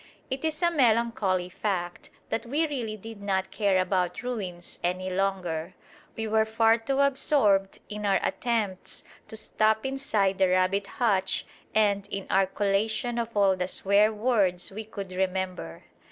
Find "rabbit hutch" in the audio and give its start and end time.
10.49-11.45